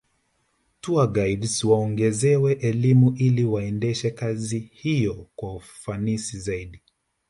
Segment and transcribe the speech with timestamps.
[0.81, 6.81] Tourguides waongezewe elimu ili waendeshe kazi hiyo kwa ufanisi zaidi